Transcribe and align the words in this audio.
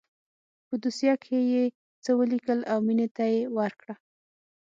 په 0.67 0.75
دوسيه 0.83 1.13
کښې 1.23 1.39
يې 1.53 1.65
څه 2.03 2.11
وليکل 2.19 2.59
او 2.71 2.77
مينې 2.87 3.07
ته 3.15 3.23
يې 3.33 3.41
ورکړه. 3.57 3.93